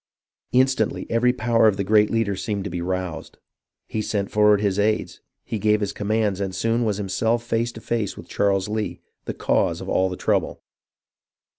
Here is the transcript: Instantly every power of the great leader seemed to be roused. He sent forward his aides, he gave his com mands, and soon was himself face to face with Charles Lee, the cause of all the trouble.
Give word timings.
Instantly 0.51 1.05
every 1.11 1.31
power 1.31 1.67
of 1.67 1.77
the 1.77 1.83
great 1.83 2.09
leader 2.09 2.35
seemed 2.35 2.63
to 2.63 2.71
be 2.71 2.81
roused. 2.81 3.37
He 3.87 4.01
sent 4.01 4.31
forward 4.31 4.59
his 4.59 4.79
aides, 4.79 5.21
he 5.45 5.59
gave 5.59 5.79
his 5.79 5.93
com 5.93 6.07
mands, 6.07 6.39
and 6.41 6.55
soon 6.55 6.83
was 6.85 6.97
himself 6.97 7.43
face 7.43 7.71
to 7.73 7.81
face 7.81 8.17
with 8.17 8.27
Charles 8.27 8.67
Lee, 8.67 8.99
the 9.25 9.35
cause 9.35 9.79
of 9.79 9.87
all 9.89 10.09
the 10.09 10.17
trouble. 10.17 10.63